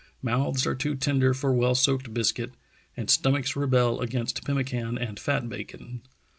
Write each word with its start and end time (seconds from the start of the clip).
Mouths 0.23 0.65
are 0.65 0.73
too 0.73 0.95
tender 0.95 1.31
for 1.31 1.53
well 1.53 1.75
soaked 1.75 2.11
biscuit, 2.11 2.55
and 2.97 3.07
stomachs 3.07 3.55
rebel 3.55 3.99
against 4.01 4.43
pemmican 4.43 4.97
and 4.97 5.19
fat 5.19 5.47
bacon. 5.47 6.01